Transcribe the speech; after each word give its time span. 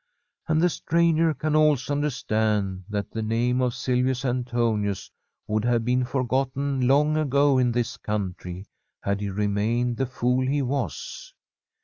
And 0.47 0.59
the 0.59 0.67
stranger 0.69 1.31
can 1.35 1.55
also 1.55 1.93
understand 1.93 2.85
that 2.89 3.11
the 3.11 3.21
name 3.21 3.61
of 3.61 3.75
Silvius 3.75 4.25
Antonius 4.25 5.11
would 5.45 5.63
have 5.63 5.85
been 5.85 6.05
forgotten 6.05 6.87
long 6.87 7.15
ago 7.17 7.59
in 7.59 7.71
this 7.71 7.97
country 7.97 8.65
had 9.03 9.21
he 9.21 9.29
remained 9.29 9.97
the 9.97 10.07
fool 10.07 10.39
be 10.39 10.57
From 10.61 10.69
a 10.69 10.69
SWEDISH 10.69 10.69
HOMESTEAD 10.69 10.69
was. 10.69 11.33